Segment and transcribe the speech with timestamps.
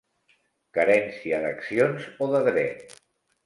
[0.77, 3.01] Carència d'accions o de dret.